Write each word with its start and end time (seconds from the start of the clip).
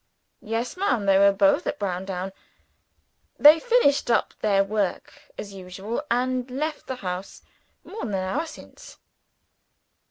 "Yes, 0.41 0.77
ma'am 0.77 1.05
they 1.05 1.19
were 1.19 1.31
both 1.31 1.67
at 1.67 1.77
Browndown. 1.77 2.33
They 3.37 3.59
finished 3.59 4.09
up 4.09 4.33
their 4.41 4.63
work 4.63 5.13
as 5.37 5.53
usual 5.53 6.01
and 6.09 6.49
left 6.49 6.87
the 6.87 6.95
house 7.05 7.43
more 7.83 7.99
than 8.05 8.15
an 8.15 8.23
hour 8.23 8.47
since." 8.47 8.97